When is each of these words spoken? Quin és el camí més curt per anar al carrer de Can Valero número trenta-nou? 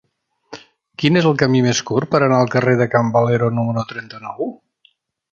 Quin 1.01 1.17
és 1.19 1.25
el 1.31 1.35
camí 1.41 1.59
més 1.65 1.81
curt 1.89 2.09
per 2.15 2.21
anar 2.27 2.39
al 2.45 2.49
carrer 2.55 2.73
de 2.79 2.87
Can 2.93 3.11
Valero 3.17 3.51
número 3.59 3.83
trenta-nou? 3.93 4.51